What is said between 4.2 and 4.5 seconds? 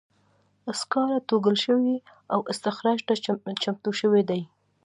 دي.